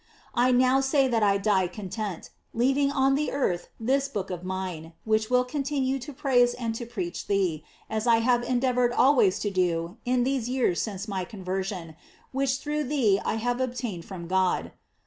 [0.33, 4.93] I now say that I die content, leaving on the earth this book of mine,
[5.05, 9.51] which will continue to praise and to preach thee, as I have endeavored always to
[9.51, 11.95] do in these years since my conversion,
[12.31, 14.71] which through thee I have obtained from God.